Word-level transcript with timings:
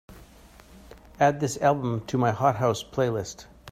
Add 1.19 1.39
this 1.39 1.57
album 1.59 2.03
to 2.07 2.17
my 2.17 2.31
hot 2.31 2.55
house 2.55 2.83
playlist 2.83 3.45